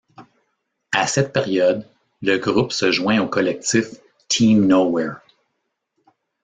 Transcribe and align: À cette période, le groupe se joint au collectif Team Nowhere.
À 0.93 1.05
cette 1.05 1.31
période, 1.31 1.87
le 2.23 2.37
groupe 2.39 2.71
se 2.71 2.91
joint 2.91 3.21
au 3.21 3.27
collectif 3.27 3.85
Team 4.29 4.65
Nowhere. 4.65 5.17